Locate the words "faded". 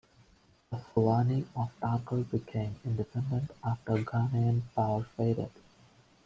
5.15-5.51